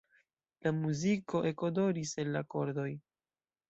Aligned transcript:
La 0.67 0.71
muziko 0.77 1.43
ekodoris 1.51 2.17
el 2.25 2.37
la 2.39 2.47
kordoj. 2.57 2.93